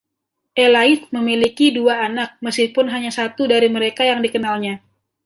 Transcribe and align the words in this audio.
Elaith 0.63 1.03
memiliki 1.17 1.67
dua 1.77 1.93
anak, 2.09 2.29
meskipun 2.45 2.85
hanya 2.93 3.11
satu 3.19 3.43
dari 3.53 3.67
mereka 3.77 4.01
yang 4.09 4.19
dikenalnya. 4.25 4.75